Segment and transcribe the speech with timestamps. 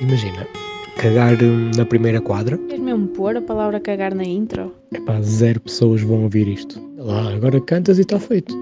[0.00, 0.46] imagina,
[0.96, 2.56] cagar hum, na primeira quadra.
[2.58, 4.74] Queres mesmo pôr a palavra cagar na intro?
[4.92, 6.80] Epá, zero pessoas vão ouvir isto.
[6.96, 8.54] Lá, agora cantas e está feito.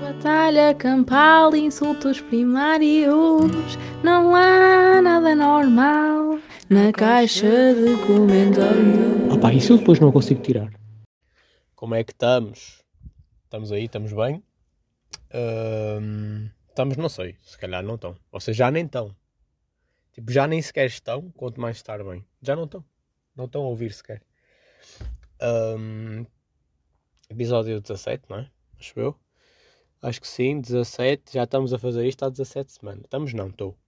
[0.00, 3.78] Batalha campal, insultos primários.
[4.02, 6.38] Não há nada normal
[6.70, 9.32] na caixa de comentários.
[9.32, 10.70] Ah pá, isso eu depois não consigo tirar.
[11.74, 12.82] Como é que estamos?
[13.44, 14.42] Estamos aí, estamos bem?
[15.32, 18.16] Ahm, estamos, não sei, se calhar não estão.
[18.32, 19.14] Vocês já nem estão.
[20.18, 22.26] Tipo, já nem sequer estão, quanto mais estar bem.
[22.42, 22.84] Já não estão.
[23.36, 24.20] Não estão a ouvir sequer.
[25.40, 26.24] Ahm,
[27.30, 28.50] episódio 17, não é?
[28.80, 29.16] Acho eu.
[30.02, 31.34] Acho que sim, 17.
[31.34, 33.04] Já estamos a fazer isto há 17 semanas.
[33.04, 33.78] Estamos não, estou.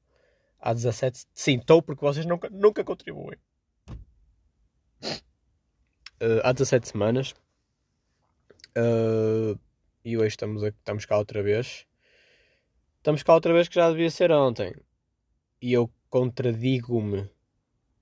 [0.60, 1.26] Há 17.
[1.34, 3.36] Sim, estou porque vocês nunca, nunca contribuem.
[6.20, 7.34] Ah, há 17 semanas.
[8.76, 9.58] Ah,
[10.04, 11.86] e hoje estamos, estamos cá outra vez.
[12.98, 14.72] Estamos cá outra vez que já devia ser ontem.
[15.60, 17.30] E eu contradigo-me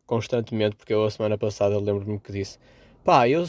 [0.06, 2.58] constantemente, porque eu a semana passada lembro-me que disse:
[3.04, 3.44] pá, eu,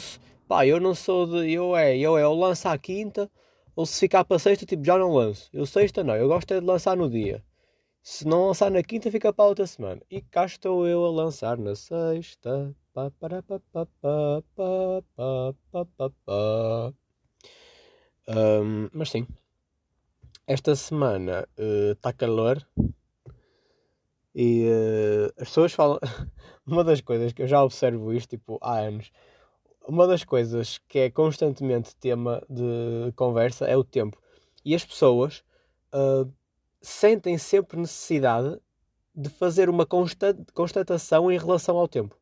[0.46, 1.52] pá, eu não sou de.
[1.52, 3.30] Eu é, eu é, eu lanço à quinta,
[3.74, 5.48] ou se ficar para sexta, tipo, já não lanço.
[5.52, 7.44] Eu sexta não, eu gosto é de lançar no dia.
[8.02, 10.02] Se não lançar na quinta, fica para a outra semana.
[10.10, 12.74] E cá estou eu a lançar na sexta.
[12.94, 16.94] Pá, para, pá, pá, pá, pá, pá, pá, pá, pá.
[18.28, 19.26] Ahm, mas sim,
[20.46, 21.48] esta semana
[21.92, 22.66] está calor
[24.34, 25.98] e eh, as pessoas falam.
[26.66, 29.10] Uma das coisas que eu já observo isto tipo, há anos,
[29.88, 34.20] uma das coisas que é constantemente tema de conversa é o tempo.
[34.64, 35.42] E as pessoas
[35.92, 36.26] ah,
[36.80, 38.60] sentem sempre necessidade
[39.14, 42.16] de fazer uma consta- constatação em relação ao tempo.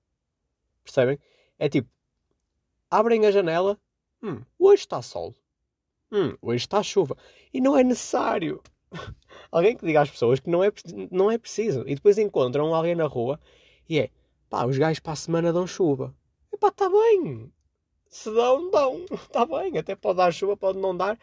[0.83, 1.19] Percebem?
[1.59, 1.91] É tipo,
[2.91, 3.79] abrem a janela,
[4.23, 5.34] hum, hoje está sol.
[6.11, 7.17] Hum, hoje está chuva.
[7.53, 8.62] E não é necessário.
[9.50, 10.70] Alguém que diga às pessoas que não é,
[11.11, 11.84] não é preciso.
[11.86, 13.41] E depois encontram alguém na rua
[13.89, 14.11] e é,
[14.48, 16.14] pá, os gajos para a semana dão chuva.
[16.53, 17.53] E pá, está bem.
[18.08, 19.05] Se dão, dão.
[19.11, 19.78] Está bem.
[19.78, 21.18] Até pode dar chuva, pode não dar.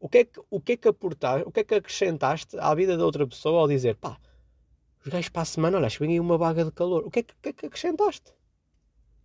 [0.00, 2.72] O que é que, o que, é que aportaste, o que é que acrescentaste à
[2.74, 4.16] vida de outra pessoa ao dizer, pá,
[5.04, 7.04] os gajos para a semana, olha, vem aí uma vaga de calor.
[7.04, 8.32] O que é que, que, é que acrescentaste?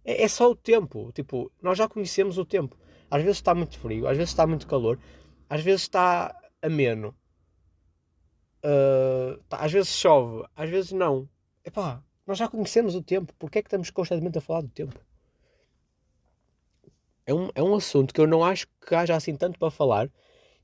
[0.03, 1.12] É, é só o tempo.
[1.13, 2.75] Tipo, nós já conhecemos o tempo.
[3.09, 4.97] Às vezes está muito frio, às vezes está muito calor,
[5.47, 7.16] às vezes está ameno.
[8.63, 11.28] Ah, às vezes chove, às vezes não.
[11.66, 13.34] Epá, nós já conhecemos o tempo.
[13.38, 15.00] Porquê é que estamos constantemente a falar do tempo?
[17.25, 20.09] É um, é um assunto que eu não acho que haja assim tanto para falar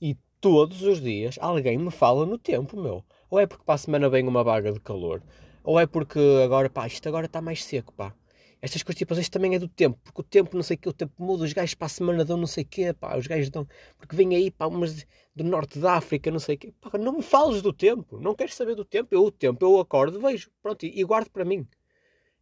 [0.01, 3.03] e todos os dias alguém me fala no tempo, meu.
[3.29, 5.21] Ou é porque para a semana vem uma vaga de calor,
[5.63, 8.13] ou é porque agora, pá, isto agora está mais seco, pá.
[8.61, 8.83] Estas
[9.17, 11.45] isto também é do tempo, porque o tempo, não sei o que, o tempo muda,
[11.45, 13.65] os gajos para a semana dão não sei o quê, pá, os gajos dão,
[13.97, 17.13] porque vem aí, pá, umas do norte da África, não sei o quê, pá, não
[17.13, 20.51] me fales do tempo, não queres saber do tempo, eu o tempo, eu acordo, vejo,
[20.61, 21.65] pronto, e, e guardo para mim.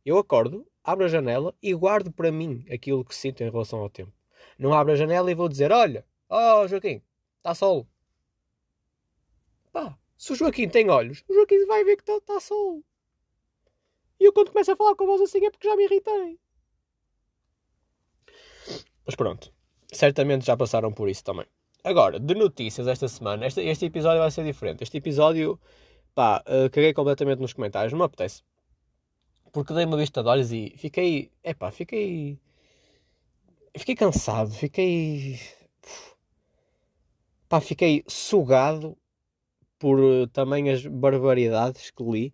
[0.03, 3.89] Eu acordo, abro a janela e guardo para mim aquilo que sinto em relação ao
[3.89, 4.13] tempo.
[4.57, 7.01] Não abro a janela e vou dizer, olha, oh Joaquim,
[7.37, 7.87] está sol.
[9.71, 12.81] Pá, se o Joaquim tem olhos, o Joaquim vai ver que está tá sol.
[14.19, 16.39] E eu quando começo a falar com a voz assim é porque já me irritei.
[19.05, 19.53] Mas pronto,
[19.91, 21.45] certamente já passaram por isso também.
[21.83, 24.83] Agora, de notícias esta semana, este, este episódio vai ser diferente.
[24.83, 25.59] Este episódio,
[26.13, 28.43] pá, uh, caguei completamente nos comentários, não me apetece.
[29.53, 32.37] Porque dei uma vista de olhos e fiquei, epá, fiquei...
[33.77, 35.39] Fiquei cansado, fiquei...
[37.47, 38.97] Pá, fiquei sugado
[39.79, 42.33] por uh, também as barbaridades que li.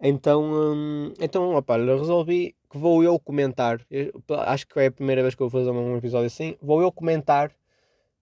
[0.00, 3.84] Então, hum, então opa, resolvi que vou eu comentar.
[3.90, 4.12] Eu-
[4.46, 6.56] acho que é a primeira vez que eu vou fazer um episódio assim.
[6.62, 7.50] Vou eu comentar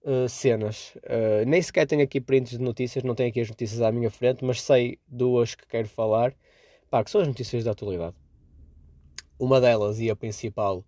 [0.03, 0.95] uh, cenas.
[0.97, 4.09] Uh, nem sequer tenho aqui prints de notícias, não tenho aqui as notícias à minha
[4.11, 6.33] frente, mas sei duas que quero falar.
[6.89, 8.15] Pá, que são as notícias da atualidade.
[9.39, 10.83] Uma delas e a principal,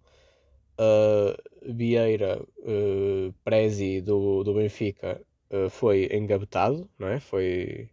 [0.79, 5.21] uh, Vieira uh, Prezi do, do Benfica
[5.51, 7.19] uh, foi engavetado, não é?
[7.19, 7.89] Foi,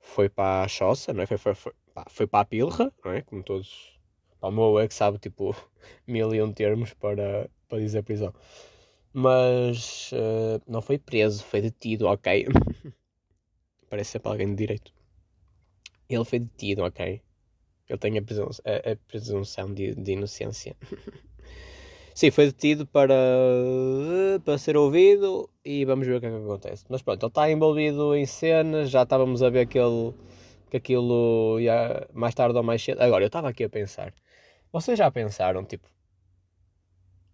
[0.00, 1.26] foi para a choça, não é?
[1.26, 3.22] Foi, foi, foi, pá, foi para a pilra, não é?
[3.22, 3.98] Como todos.
[4.38, 5.56] Pá, o meu é que sabe tipo
[6.06, 8.34] mil e um termos para, para dizer prisão.
[9.14, 12.46] Mas uh, não foi preso, foi detido, ok.
[13.88, 14.92] Parece sempre alguém de direito.
[16.06, 17.22] Ele foi detido, ok.
[17.88, 20.76] Ele tem a, presunção, a, a presunção de, de inocência.
[22.14, 23.14] Sim, foi detido para,
[24.44, 26.84] para ser ouvido e vamos ver o que é que acontece.
[26.88, 30.14] Mas pronto, ele está envolvido em cenas, já estávamos a ver que, ele,
[30.70, 33.00] que aquilo ia mais tarde ou mais cedo.
[33.00, 34.12] Agora, eu estava aqui a pensar.
[34.72, 35.88] Vocês já pensaram, tipo,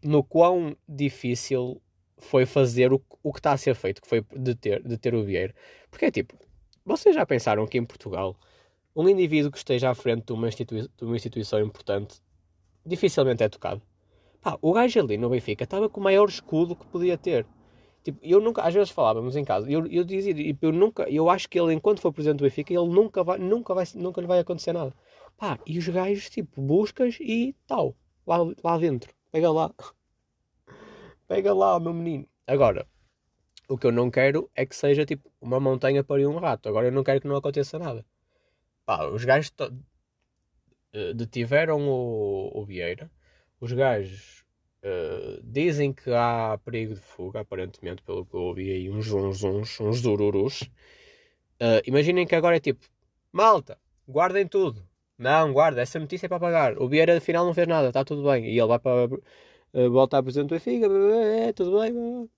[0.03, 1.81] no quão difícil
[2.19, 5.15] foi fazer o, o que está a ser feito, que foi de ter, de ter
[5.15, 5.55] o Vieira?
[5.91, 6.37] Porque é tipo,
[6.85, 8.37] vocês já pensaram que em Portugal
[8.95, 12.21] um indivíduo que esteja à frente de uma, institui de uma instituição importante
[12.85, 13.83] dificilmente é tocado.
[14.41, 17.47] Pá, o gajo ali no Benfica estava com o maior escudo que podia ter.
[18.03, 21.31] Tipo, eu nunca, às vezes falávamos em casa, eu, eu dizia, tipo, eu nunca, eu
[21.31, 24.27] acho que ele, enquanto for presidente do Benfica, ele nunca vai, nunca vai, nunca lhe
[24.27, 24.93] vai acontecer nada.
[25.37, 27.95] Pá, e os gajos, tipo, buscas e tal,
[28.27, 29.73] lá, lá dentro, pega lá,
[31.29, 32.27] pega lá, meu menino.
[32.47, 32.87] Agora,
[33.69, 36.69] o que eu não quero é que seja, tipo, uma montanha para um rato.
[36.69, 38.05] Agora, eu não quero que não aconteça nada.
[38.85, 43.11] Pá, os gajos uh, detiveram o, o Vieira,
[43.61, 44.42] os gajos
[44.85, 49.43] Uh, dizem que há perigo de fuga, aparentemente, pelo que eu ouvi aí, uns uns,
[49.45, 50.63] uns, uns dururus.
[51.61, 52.85] Uh, imaginem que agora é tipo,
[53.33, 54.85] malta, guardem tudo.
[55.17, 56.79] Não, guarda, essa notícia é para pagar.
[56.83, 58.45] O Vieira afinal não fez nada, está tudo bem.
[58.47, 62.29] E ele vai para uh, a presidente do Benfica, é, tudo bem.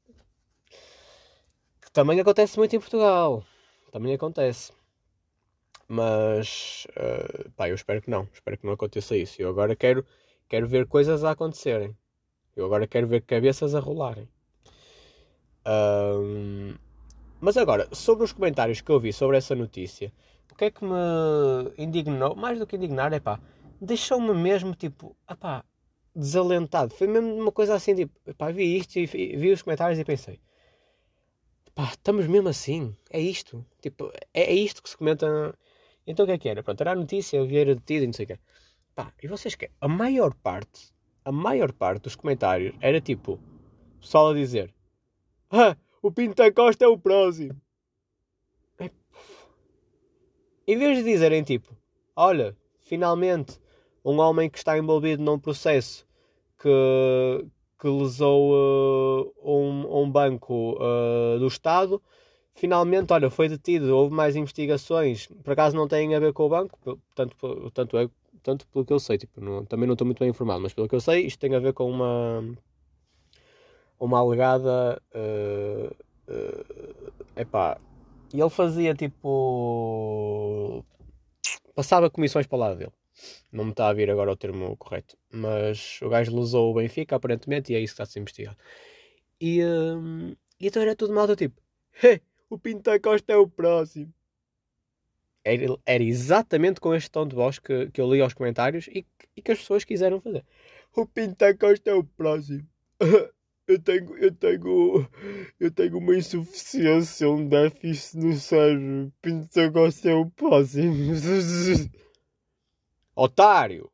[1.81, 3.43] Que também acontece muito em Portugal.
[3.91, 4.73] Também acontece.
[5.89, 8.29] Mas, uh, pá, eu espero que não.
[8.33, 9.41] Espero que não aconteça isso.
[9.41, 10.05] Eu agora quero,
[10.49, 11.97] quero ver coisas a acontecerem.
[12.57, 14.29] Eu agora quero ver cabeças a rolarem.
[15.67, 16.75] Um,
[17.41, 20.13] mas agora, sobre os comentários que eu vi sobre essa notícia,
[20.51, 22.37] o que é que me indignou?
[22.37, 23.41] Mais do que indignar, é pá,
[23.81, 25.65] deixou-me mesmo tipo, pá,
[26.15, 26.95] desalentado.
[26.95, 30.41] Foi mesmo uma coisa assim, tipo, pá, vi isto e vi os comentários e pensei,
[31.75, 35.55] pá, estamos mesmo assim, é isto, tipo, é, é isto que se comenta.
[36.07, 36.63] Então o que é que era?
[36.63, 38.39] Pronto, era a notícia, eu vi detido e não sei o quê.
[38.95, 40.94] Pá, e vocês que A maior parte
[41.25, 43.39] a maior parte dos comentários era tipo,
[44.01, 44.73] pessoal a dizer:
[45.51, 47.59] Ah, o Pinto da Costa é o próximo.
[48.79, 48.91] É...
[50.67, 51.77] Em vez de dizerem tipo,
[52.15, 53.59] olha, finalmente
[54.05, 56.07] um homem que está envolvido num processo
[56.59, 57.47] que,
[57.81, 62.03] que lesou uh, um, um banco uh, do Estado,
[62.55, 66.49] finalmente, olha, foi detido, houve mais investigações, por acaso não têm a ver com o
[66.51, 68.09] banco, tanto, tanto é
[68.45, 70.89] tanto pelo que eu sei, tipo, não, também não estou muito bem informado, mas pelo
[70.89, 72.45] que eu sei, isto tem a ver com uma
[73.99, 75.97] uma alegada uh,
[76.29, 77.81] uh, epá,
[78.33, 80.85] e ele fazia tipo
[81.75, 82.93] passava comissões para o lado dele.
[83.53, 87.17] Não me está a vir agora o termo correto mas o gajo usou o Benfica
[87.17, 88.59] aparentemente e é isso que está a ser investigado.
[89.41, 91.61] E, uh, e então era tudo malta tipo
[92.03, 92.21] hey,
[92.51, 94.13] o Pinto da Costa é o próximo
[95.45, 99.07] era, era exatamente com este tom de voz que, que eu li aos comentários e,
[99.37, 100.45] e que as pessoas quiseram fazer.
[100.97, 102.67] O Pinta Costa é o próximo.
[103.67, 105.09] Eu tenho, eu tenho,
[105.59, 109.11] eu tenho uma insuficiência, um déficit no cérebro.
[109.23, 110.93] Pinta Costa é o próximo.
[113.17, 113.91] Otário!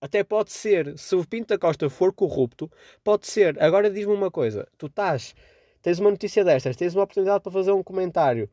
[0.00, 2.68] Até pode ser, se o Pinto da Costa for corrupto,
[3.04, 3.62] pode ser.
[3.62, 5.36] Agora diz-me uma coisa: tu estás,
[5.80, 8.50] tens uma notícia destas, tens uma oportunidade para fazer um comentário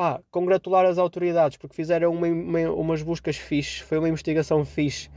[0.00, 5.10] pá, congratular as autoridades porque fizeram uma, uma, umas buscas fixe, foi uma investigação fixe.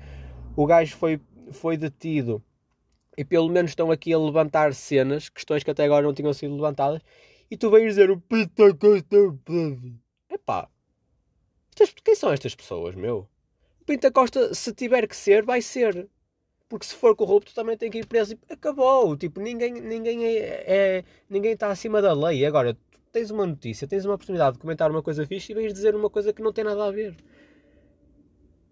[0.58, 1.22] O gajo foi,
[1.54, 2.44] foi detido
[3.18, 6.54] e pelo menos estão aqui a levantar cenas, questões que até agora não tinham sido
[6.54, 7.02] levantadas.
[7.50, 8.22] E tu vens dizer o
[10.30, 10.68] Epá,
[11.72, 13.26] estas, quem são estas pessoas, meu?
[13.86, 16.10] Pinta Costa, se tiver que ser, vai ser.
[16.68, 18.36] Porque se for corrupto também tem que ir preso.
[18.50, 19.16] Acabou.
[19.16, 22.46] Tipo, ninguém, ninguém é, é ninguém está acima da lei.
[22.46, 22.78] Agora,
[23.14, 26.10] tens uma notícia, tens uma oportunidade de comentar uma coisa fixe e vens dizer uma
[26.10, 27.16] coisa que não tem nada a ver.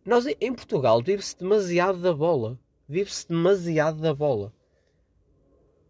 [0.03, 2.59] Nós, em Portugal, vive-se demasiado da bola.
[2.89, 4.51] Vive-se demasiado da bola.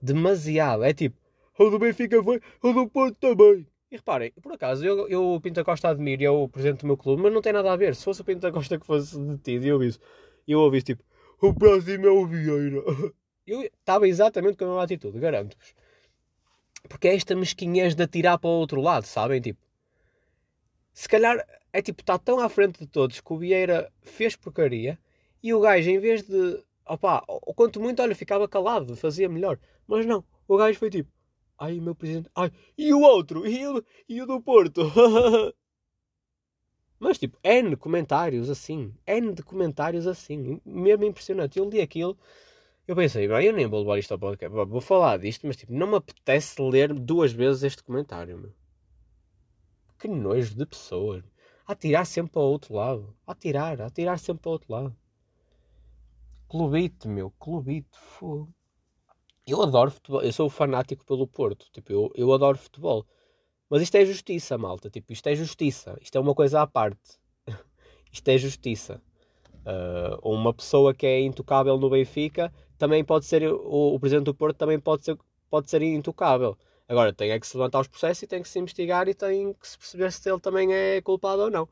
[0.02, 0.84] Demasiado.
[0.84, 1.18] É tipo,
[1.58, 3.66] o do Benfica foi, o do Porto também.
[3.90, 6.88] E reparem, por acaso, eu, eu o Pinto Costa admiro e é o presidente do
[6.88, 7.96] meu clube, mas não tem nada a ver.
[7.96, 9.96] Se fosse o Pinto Costa que fosse detido e eu ouvi
[10.48, 11.04] eu ouvi tipo,
[11.42, 12.84] o próximo é o Vieira.
[13.48, 15.74] Eu estava exatamente com a mesma atitude, garanto-vos.
[16.92, 19.40] Porque é esta mesquinhez de atirar para o outro lado, sabem?
[19.40, 19.60] Tipo,
[20.94, 25.00] se calhar é tipo, está tão à frente de todos que o Vieira fez porcaria
[25.42, 29.58] e o gajo, em vez de, opá, ou quanto muito, olha, ficava calado, fazia melhor.
[29.88, 31.10] Mas não, o gajo foi tipo,
[31.58, 34.82] ai, meu presidente, ai, e o outro, e o, e o do Porto.
[37.00, 41.58] Mas tipo, N comentários assim, N de comentários assim, mesmo impressionante.
[41.58, 42.18] Eu li aquilo
[42.88, 44.54] eu pensei, bem, eu nem vou levar isto ao podcast.
[44.54, 48.54] Vou falar disto, mas tipo, não me apetece ler duas vezes este comentário, meu.
[50.00, 51.24] Que nojo de pessoas.
[51.66, 53.16] A tirar sempre para o outro lado.
[53.26, 54.98] A tirar, a tirar sempre para o outro lado.
[56.50, 58.54] Clubite, meu, clubite, fogo.
[59.48, 63.06] Eu adoro futebol, eu sou fanático pelo Porto, tipo, eu, eu adoro futebol.
[63.70, 67.20] Mas isto é justiça, malta, tipo, isto é justiça, isto é uma coisa à parte.
[68.12, 69.02] isto é justiça.
[69.66, 74.34] Uh, uma pessoa que é intocável no Benfica também pode ser, o, o presidente do
[74.34, 75.16] Porto também pode ser,
[75.52, 76.58] pode ser intocável.
[76.90, 79.54] Agora, tem é que se levantar os processos e tem que se investigar e tem
[79.54, 81.70] que se perceber se ele também é culpado ou não.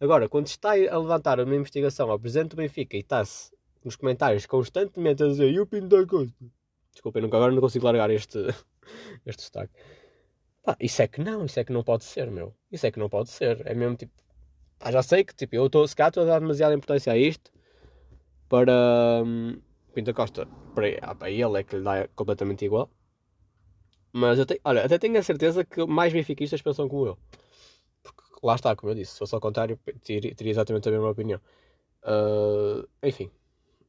[0.00, 3.50] Agora, quando está a levantar uma investigação ao presidente do Benfica e está-se
[3.84, 6.32] nos comentários constantemente a dizer e o Pinto da Costa?
[6.92, 8.38] Desculpem, nunca agora não consigo largar este,
[9.26, 9.72] este destaque.
[10.62, 12.54] Pá, isso é que não, isso é que não pode ser, meu.
[12.70, 13.66] Isso é que não pode ser.
[13.66, 14.12] É mesmo tipo.
[14.78, 17.50] Pá, já sei que tipo, eu estou, se estou a dar demasiada importância a isto
[18.48, 19.24] para.
[19.26, 19.60] Hum,
[19.92, 22.90] Pinto da Costa, para, ele é que lhe dá completamente igual.
[24.12, 27.18] Mas eu tenho, olha, até tenho a certeza que mais benfiquistas pensam como eu.
[28.02, 31.10] Porque lá está, como eu disse, se fosse ao contrário, teria, teria exatamente a mesma
[31.10, 31.40] opinião.
[32.02, 33.30] Uh, enfim,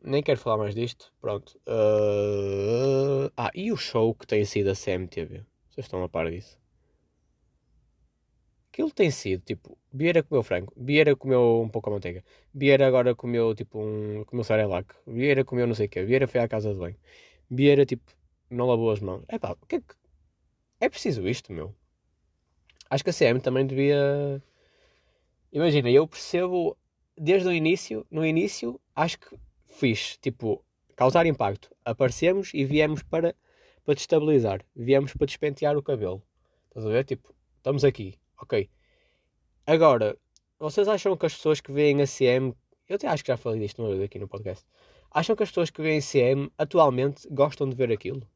[0.03, 1.11] nem quero falar mais disto.
[1.19, 1.59] Pronto.
[1.67, 3.31] Uh...
[3.35, 5.43] Ah, e o show que tem sido a CMTV?
[5.69, 6.60] Vocês estão a par disso?
[8.81, 13.13] Aquilo tem sido, tipo, Vieira comeu frango, Vieira comeu um pouco a manteiga, Vieira agora
[13.13, 14.23] comeu, tipo, um...
[14.25, 16.95] comeu sarelac, Vieira comeu não sei o quê, Vieira foi à casa de banho,
[17.47, 18.11] Vieira, tipo,
[18.49, 19.23] não lavou as mãos.
[19.27, 19.93] É pá, que é que...
[20.79, 21.75] É preciso isto, meu?
[22.89, 24.41] Acho que a CM também devia...
[25.53, 26.75] Imagina, eu percebo
[27.15, 31.69] desde o início, no início, acho que fiz, tipo, causar impacto.
[31.85, 33.35] Aparecemos e viemos para,
[33.85, 34.65] para destabilizar.
[34.75, 36.23] Viemos para despentear o cabelo.
[36.69, 37.05] Estás a ver?
[37.05, 38.20] Tipo, estamos aqui.
[38.41, 38.69] Ok.
[39.65, 40.17] Agora,
[40.59, 42.53] vocês acham que as pessoas que veem a CM.
[42.89, 44.65] Eu até acho que já falei disto uma vez aqui no podcast.
[45.11, 48.27] Acham que as pessoas que veem CM atualmente gostam de ver aquilo?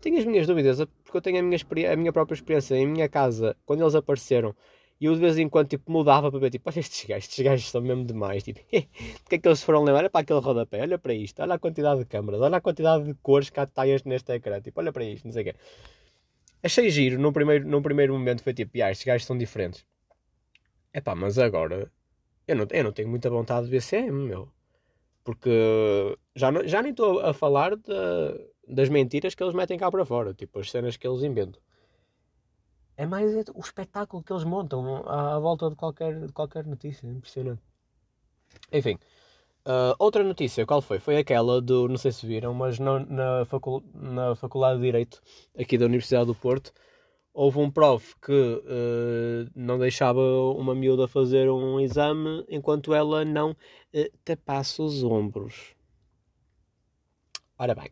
[0.00, 1.58] Tenho as minhas dúvidas, porque eu tenho a minha,
[1.92, 4.54] a minha própria experiência em minha casa, quando eles apareceram
[5.00, 7.44] e eu de vez em quando tipo, mudava para ver, tipo, olha estes gajos, estes
[7.44, 8.42] gajos são mesmo demais.
[8.42, 8.88] Tipo, de
[9.28, 10.00] que é que eles foram lembrar?
[10.00, 13.04] Olha para aquele rodapé, olha para isto, olha a quantidade de câmaras, olha a quantidade
[13.04, 15.54] de cores que há detalhes neste ecrã, tipo, olha para isto, não sei o quê.
[16.64, 19.86] Achei giro, num primeiro, num primeiro momento foi tipo, ah, estes gajos são diferentes.
[20.92, 21.92] É pá, mas agora
[22.48, 24.48] eu não, eu não tenho muita vontade de ver CM, meu.
[25.24, 25.50] Porque
[26.34, 27.92] já, já nem estou a falar de,
[28.68, 31.60] das mentiras que eles metem cá para fora, tipo as cenas que eles inventam
[32.96, 37.06] é mais o espetáculo que eles montam à, à volta de qualquer, de qualquer notícia.
[37.06, 37.62] Impressionante.
[38.72, 38.98] Enfim,
[39.66, 40.98] uh, outra notícia, qual foi?
[40.98, 45.20] Foi aquela do, não sei se viram, mas na, na, facul, na Faculdade de Direito
[45.58, 46.72] aqui da Universidade do Porto
[47.32, 50.20] houve um prof que uh, não deixava
[50.56, 55.74] uma miúda fazer um exame enquanto ela não uh, tapasse os ombros.
[57.58, 57.90] Ora bem,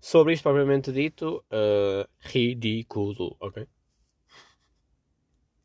[0.00, 3.66] Sobre isto propriamente dito, uh, ridículo, ok?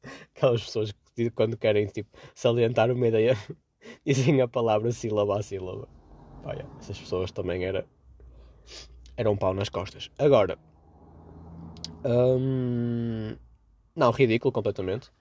[0.36, 3.36] Aquelas pessoas que quando querem tipo, salientar uma ideia
[4.06, 5.88] dizem a palavra sílaba a sílaba.
[6.80, 7.86] Essas pessoas também era,
[9.16, 10.10] eram um pau nas costas.
[10.18, 10.58] Agora,
[12.04, 13.36] hum,
[13.96, 15.12] não, ridículo completamente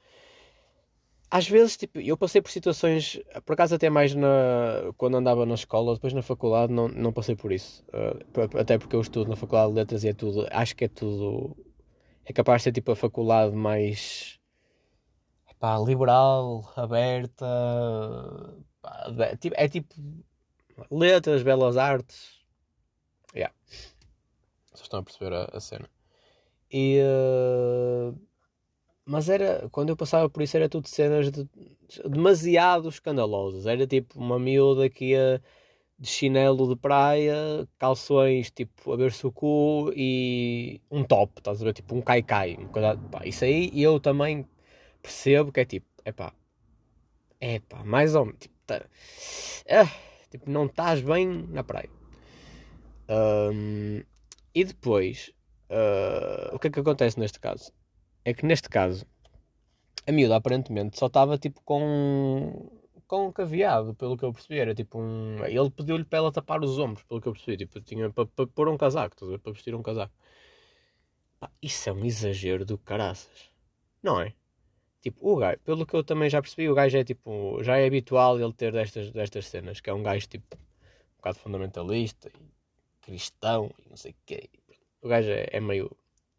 [1.31, 5.55] às vezes, tipo, eu passei por situações, por acaso até mais na, quando andava na
[5.55, 7.85] escola, depois na faculdade não, não passei por isso.
[7.89, 10.89] Uh, até porque eu estudo na faculdade de letras e é tudo, acho que é
[10.89, 11.57] tudo,
[12.25, 14.40] é capaz de ser tipo a faculdade mais,
[15.61, 17.47] pá, liberal, aberta,
[18.83, 19.13] pá,
[19.55, 19.95] é tipo
[20.91, 22.41] letras, belas artes.
[23.35, 23.55] Yeah.
[24.73, 25.89] Vocês estão a perceber a, a cena.
[26.73, 27.01] E...
[27.03, 28.19] Uh,
[29.05, 31.49] mas era, quando eu passava por isso, era tudo cenas de,
[32.09, 33.67] demasiado escandalosas.
[33.67, 35.43] Era tipo uma miúda que ia
[35.99, 41.65] de chinelo de praia, calções tipo a ver-se o cu e um top, estás a
[41.65, 41.75] ver?
[41.75, 42.57] Tipo um cai-cai.
[43.25, 44.47] Isso aí eu também
[45.03, 46.33] percebo que é tipo, é pá,
[47.41, 48.85] é pá, mais ou menos, tipo, tá,
[49.69, 49.91] ah,
[50.31, 51.91] tipo não estás bem na praia.
[53.09, 54.03] Um,
[54.55, 55.33] e depois,
[55.71, 57.73] uh, o que é que acontece neste caso?
[58.25, 59.07] é que neste caso
[60.07, 62.71] a miúda aparentemente só estava tipo com
[63.07, 65.45] com um caveado, pelo que eu percebi, era tipo um.
[65.45, 68.47] Ele pediu-lhe para ela tapar os ombros, pelo que eu percebi, tipo, tinha para, para
[68.47, 70.15] pôr um casaco, para vestir um casaco.
[71.41, 73.51] Pá, isso é um exagero do caraças,
[74.01, 74.33] não é?
[75.01, 77.87] Tipo, o gajo, pelo que eu também já percebi, o gajo é tipo, já é
[77.87, 82.51] habitual ele ter destas, destas cenas, que é um gajo tipo, um bocado fundamentalista e
[83.01, 84.51] cristão e não sei o quê.
[85.03, 85.91] O gajo é, é meio,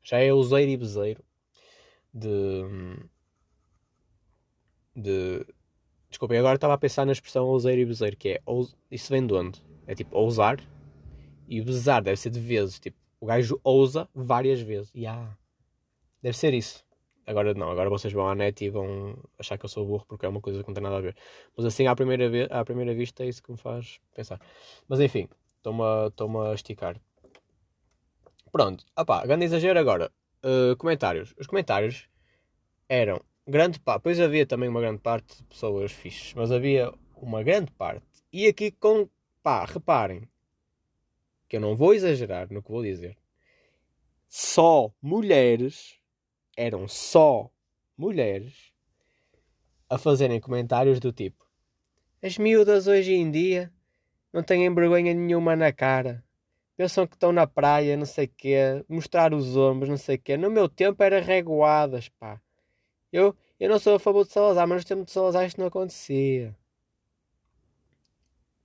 [0.03, 1.23] já é useiro e bezeiro
[2.13, 2.63] de.
[4.95, 5.45] de
[6.09, 8.41] Desculpem, agora estava a pensar na expressão ouseiro e bezeiro, que é.
[8.91, 9.61] Isso vem de onde?
[9.87, 10.59] É tipo ousar
[11.47, 12.79] e besar deve ser de vezes.
[12.79, 14.91] Tipo, o gajo ousa várias vezes.
[14.93, 15.37] E ah,
[16.21, 16.85] deve ser isso.
[17.25, 20.25] Agora não, agora vocês vão à net e vão achar que eu sou burro porque
[20.25, 21.15] é uma coisa que não tem nada a ver.
[21.55, 24.39] Mas assim, à primeira, vez, à primeira vista, é isso que me faz pensar.
[24.87, 26.99] Mas enfim, estou-me a, esticar.
[28.51, 30.11] Pronto, opá, grande exagero agora.
[30.43, 31.33] Uh, comentários.
[31.39, 32.09] Os comentários
[32.89, 37.43] eram grande parte, pois havia também uma grande parte de pessoas fixes, mas havia uma
[37.43, 38.05] grande parte.
[38.33, 39.07] E aqui com,
[39.43, 40.27] pá, reparem,
[41.47, 43.17] que eu não vou exagerar no que vou dizer.
[44.27, 45.99] Só mulheres,
[46.61, 47.49] eram só
[47.97, 48.71] mulheres
[49.89, 51.45] a fazerem comentários do tipo:
[52.21, 53.71] As miúdas hoje em dia
[54.31, 56.23] não têm vergonha nenhuma na cara.
[56.77, 60.37] Pensam que estão na praia, não sei quê, mostrar os ombros, não sei quê.
[60.37, 62.39] No meu tempo era reguadas, pá.
[63.11, 65.67] Eu, eu não sou a favor de Salazar, mas no tempo de Salazar isto não
[65.67, 66.55] acontecia.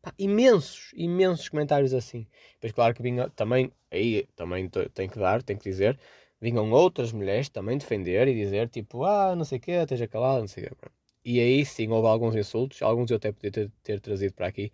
[0.01, 2.27] Pá, imensos, imensos comentários assim.
[2.55, 5.99] Depois, claro que vinha também, aí também tenho que dar, tenho que dizer,
[6.41, 10.41] vinham outras mulheres também defender e dizer tipo, ah, não sei o quê, esteja calado,
[10.41, 10.89] não sei o quê.
[11.25, 14.73] E aí sim houve alguns insultos, alguns eu até podia ter, ter trazido para aqui,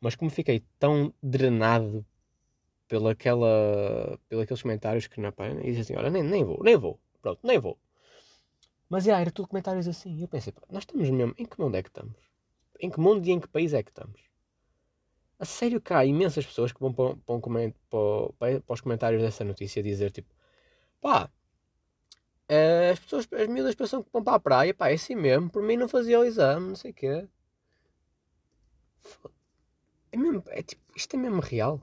[0.00, 2.04] mas como fiquei tão drenado
[2.88, 6.62] pela aquela, pelos aqueles comentários que na página, e disse assim, olha, nem, nem vou,
[6.62, 7.78] nem vou, pronto, nem vou.
[8.88, 10.14] Mas yeah, era tudo comentários assim.
[10.14, 12.14] E eu pensei, nós estamos mesmo, em que mundo é que estamos?
[12.78, 14.20] Em que mundo e em que país é que estamos?
[15.38, 17.40] A sério que há imensas pessoas que vão para, para,
[18.38, 20.28] para, para os comentários dessa notícia dizer tipo,
[21.02, 21.30] pá,
[22.48, 25.50] eh, as pessoas, as miúdas pensam que vão para a praia, pá, é assim mesmo,
[25.50, 27.28] por mim não fazia o exame, não sei o quê.
[30.12, 31.80] É mesmo, é tipo, isto é mesmo real.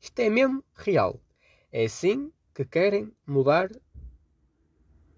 [0.00, 1.20] Isto é mesmo real.
[1.72, 3.70] É assim que querem mudar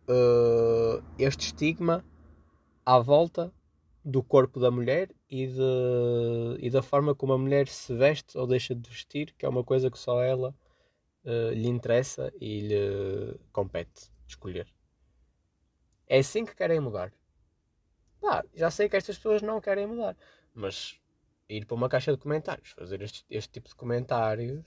[0.08, 2.04] uh, este estigma
[2.86, 3.52] à volta
[4.04, 8.46] do corpo da mulher e, de, e da forma como a mulher se veste ou
[8.46, 10.54] deixa de vestir, que é uma coisa que só ela
[11.28, 14.66] uh, lhe interessa e lhe compete escolher.
[16.06, 17.12] É assim que querem mudar.
[18.20, 20.16] Pá, já sei que estas pessoas não querem mudar,
[20.54, 20.98] mas
[21.48, 24.64] ir para uma caixa de comentários, fazer este, este tipo de comentários,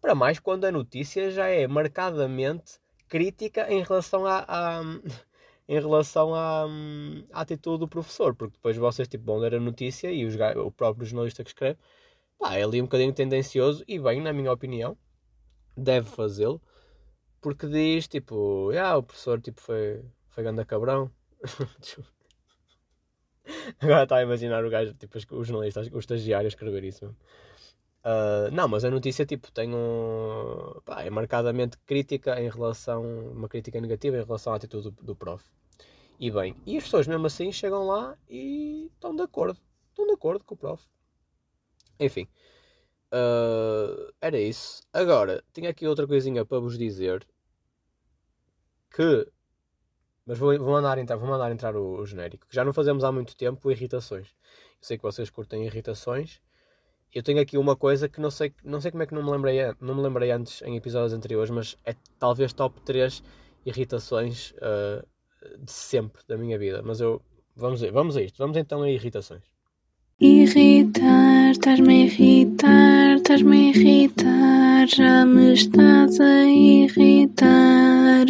[0.00, 4.82] para mais quando a notícia já é marcadamente crítica em relação à, à
[5.66, 6.66] em relação à,
[7.32, 10.70] à, atitude do professor, porque depois vocês tipo, vão ler a notícia e os, o
[10.70, 11.78] próprio jornalista que escreve
[12.38, 14.96] pá, é ali um bocadinho tendencioso e bem, na minha opinião,
[15.76, 16.60] deve fazê-lo,
[17.40, 21.10] porque diz tipo, ah, o professor tipo, foi, foi ganda cabrão.
[23.80, 27.14] Agora está a imaginar o gajo, tipo, os jornalistas, o estagiário a escrever isso.
[28.04, 33.48] Uh, não, mas a notícia tipo, tem um, pá, é marcadamente crítica em relação, uma
[33.48, 35.42] crítica negativa em relação à atitude do, do prof.
[36.20, 39.58] E bem, e as pessoas mesmo assim chegam lá e estão de acordo,
[39.88, 40.84] estão de acordo com o prof.
[41.98, 42.28] Enfim,
[43.14, 44.82] Uh, era isso.
[44.92, 47.24] Agora, tinha aqui outra coisinha para vos dizer.
[48.90, 49.26] Que.
[50.26, 52.46] Mas vou, vou, mandar, entrar, vou mandar entrar o, o genérico.
[52.48, 54.26] Que já não fazemos há muito tempo irritações.
[54.28, 54.32] Eu
[54.80, 56.40] sei que vocês curtem irritações.
[57.12, 59.30] Eu tenho aqui uma coisa que não sei, não sei como é que não me,
[59.30, 63.22] lembrei, não me lembrei antes em episódios anteriores, mas é talvez top 3
[63.64, 65.06] irritações uh,
[65.62, 66.82] de sempre da minha vida.
[66.82, 67.22] Mas eu.
[67.54, 68.38] Vamos vamos a isto.
[68.38, 69.44] Vamos então a irritações.
[70.94, 78.26] Irritar, estás-me a irritar, estás-me a irritar, já me estás a irritar.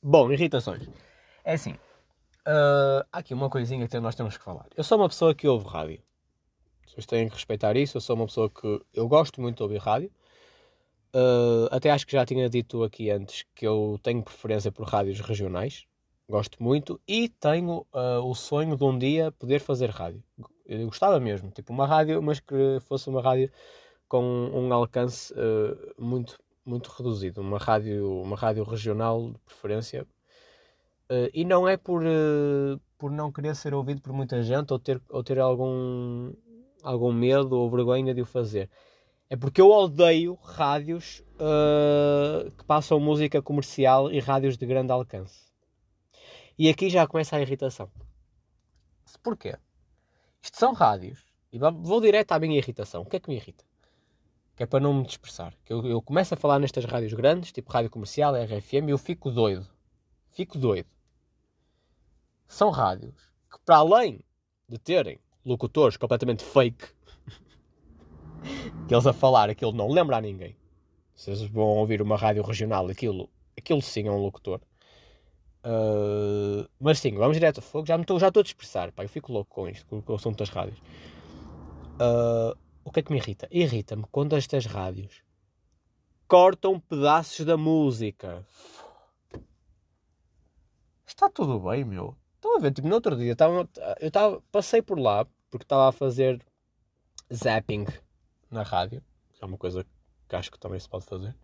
[0.00, 0.88] Bom, irritações.
[1.44, 4.66] É assim, uh, há aqui uma coisinha que nós temos que falar.
[4.76, 6.00] Eu sou uma pessoa que ouve rádio.
[6.86, 7.96] Vocês têm que respeitar isso.
[7.96, 10.10] Eu sou uma pessoa que eu gosto muito de ouvir rádio.
[11.12, 15.18] Uh, até acho que já tinha dito aqui antes que eu tenho preferência por rádios
[15.18, 15.84] regionais
[16.30, 20.22] gosto muito e tenho uh, o sonho de um dia poder fazer rádio.
[20.70, 23.50] Eu gostava mesmo, tipo uma rádio, mas que fosse uma rádio
[24.08, 30.06] com um alcance uh, muito, muito reduzido, uma rádio, uma rádio regional de preferência.
[31.10, 32.02] Uh, e não é por,
[32.96, 36.32] por não querer ser ouvido por muita gente ou ter, ou ter algum,
[36.84, 38.70] algum medo ou vergonha de o fazer.
[39.28, 41.22] É porque eu odeio rádios
[42.56, 45.50] que passam música comercial e rádios de grande alcance.
[46.58, 47.88] E aqui já começa a irritação.
[49.22, 49.56] Porquê?
[50.42, 51.24] Isto são rádios.
[51.52, 53.02] E vou direto à minha irritação.
[53.02, 53.64] O que é que me irrita?
[54.54, 55.54] Que é para não me dispersar.
[55.64, 58.98] Que eu, eu começo a falar nestas rádios grandes, tipo rádio comercial, RFM, e eu
[58.98, 59.66] fico doido.
[60.30, 60.88] Fico doido.
[62.46, 63.14] São rádios
[63.50, 64.20] que, para além
[64.68, 66.84] de terem locutores completamente fake,
[68.86, 70.56] que eles a falar aquilo não lembra a ninguém.
[71.14, 74.60] Vocês vão ouvir uma rádio regional, aquilo, aquilo sim é um locutor.
[75.64, 77.86] Uh, mas sim, vamos direto ao fogo.
[77.86, 80.38] Já estou já a dispersar, pá, eu fico louco com isto, com, com o assunto
[80.38, 80.78] das rádios.
[82.00, 83.46] Uh, o que é que me irrita?
[83.50, 85.22] Irrita-me quando estas rádios
[86.26, 88.46] cortam pedaços da música.
[91.06, 92.16] Está tudo bem, meu.
[92.36, 93.68] Estão a ver, tipo, no outro dia tava,
[94.00, 96.40] eu tava, passei por lá porque estava a fazer
[97.32, 97.84] zapping
[98.50, 99.84] na rádio, que é uma coisa
[100.28, 101.36] que acho que também se pode fazer.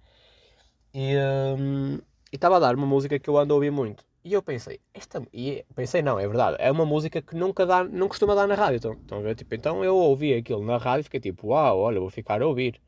[0.94, 1.16] E,
[1.58, 1.98] um,
[2.32, 4.04] e estava a dar uma música que eu ando a ouvir muito.
[4.24, 5.22] E eu pensei, esta.
[5.32, 8.54] E pensei, não, é verdade, é uma música que nunca dá, não costuma dar na
[8.54, 8.98] rádio.
[9.04, 9.36] Então, ver?
[9.36, 12.46] Tipo, então eu ouvi aquilo na rádio e fiquei tipo, uau, olha, vou ficar a
[12.46, 12.80] ouvir.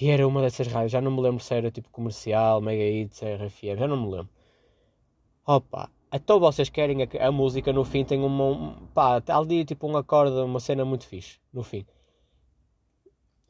[0.00, 3.20] E era uma dessas rádios, já não me lembro se era tipo comercial, Mega Hits,
[3.20, 4.30] RFM, já não me lembro.
[5.46, 8.44] Opa, Então vocês querem a, a música no fim tem uma.
[8.44, 11.38] Um, pá, tá ali tipo um acorde, uma cena muito fixe.
[11.52, 11.84] No fim.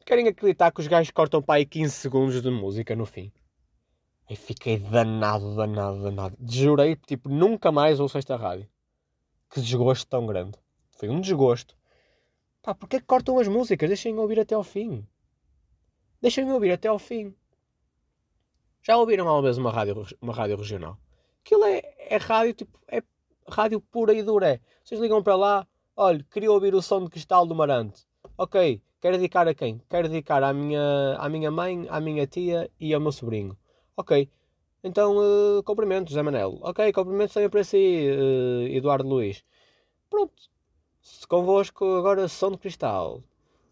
[0.05, 3.31] Querem acreditar que os gajos cortam para aí 15 segundos de música no fim.
[4.29, 6.37] Aí fiquei danado, danado, danado.
[6.49, 8.67] Jurei, tipo, nunca mais ouço esta rádio.
[9.49, 10.57] Que desgosto tão grande.
[10.91, 11.75] Foi um desgosto.
[12.61, 13.89] Pá, porquê que cortam as músicas?
[13.89, 15.05] Deixem-me ouvir até ao fim.
[16.21, 17.35] Deixem-me ouvir até ao fim.
[18.81, 20.97] Já ouviram alguma vez uma rádio, uma rádio regional?
[21.45, 23.03] Aquilo é, é rádio, tipo, é
[23.49, 24.61] rádio pura e dura.
[24.83, 28.05] Vocês ligam para lá, olha, queria ouvir o som de cristal do Marante.
[28.37, 29.81] Ok, quero dedicar a quem?
[29.89, 33.57] Quero dedicar à minha, à minha mãe, à minha tia e ao meu sobrinho.
[33.95, 34.27] Ok,
[34.83, 36.57] então uh, cumprimento, José Manel.
[36.61, 39.43] Ok, cumprimento também para si, uh, Eduardo Luiz.
[40.09, 40.33] Pronto,
[40.99, 43.23] se convosco agora som de cristal.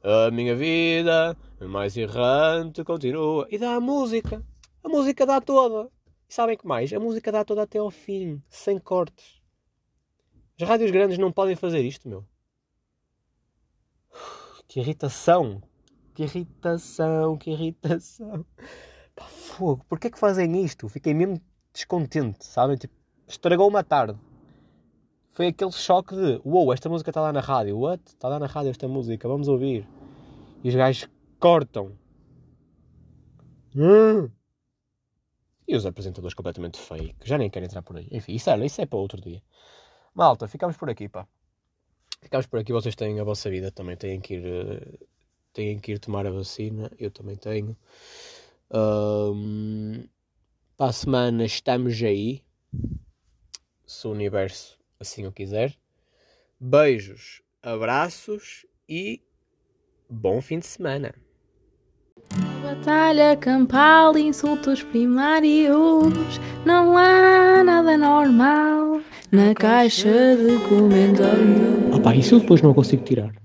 [0.04, 3.48] A minha vida mais errante continua.
[3.50, 4.44] E dá a música.
[4.84, 5.90] A música dá toda.
[6.30, 6.94] E sabem que mais?
[6.94, 9.42] A música dá toda até ao fim, sem cortes.
[10.60, 12.26] As rádios grandes não podem fazer isto, meu.
[14.68, 15.62] Que irritação!
[16.14, 18.46] Que irritação, que irritação.
[19.16, 20.88] Pá, fogo, porquê é que fazem isto?
[20.90, 21.42] Fiquei mesmo
[21.74, 22.78] descontente, sabem?
[22.78, 22.94] Tipo,
[23.28, 24.20] estragou uma tarde.
[25.34, 27.78] Foi aquele choque de, uou, wow, esta música está lá na rádio.
[27.80, 28.04] What?
[28.06, 29.88] Está lá na rádio esta música, vamos ouvir.
[30.64, 31.98] E os gajos cortam.
[35.68, 37.16] E os apresentadores completamente fake.
[37.24, 38.08] Já nem querem entrar por aí.
[38.12, 39.42] Enfim, isso, é, isso é para outro dia.
[40.14, 41.26] Malta, ficamos por aqui, pá.
[42.22, 42.74] Ficamos por aqui.
[42.74, 43.96] Vocês têm a vossa vida também.
[43.96, 45.08] Têm que ir, uh,
[45.54, 46.92] têm que ir tomar a vacina.
[47.00, 47.78] Eu também tenho.
[48.74, 50.04] Um,
[50.78, 52.42] para a semana estamos aí.
[53.86, 55.76] Se o universo assim o quiser.
[56.60, 59.22] Beijos, abraços e
[60.10, 61.14] bom fim de semana.
[62.62, 71.96] Batalha campal, insultos primários, não há nada normal na caixa de comentários.
[71.96, 73.41] Ah pá, isso eu depois não consigo tirar.